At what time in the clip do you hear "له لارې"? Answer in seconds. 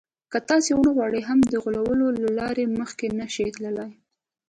2.23-2.65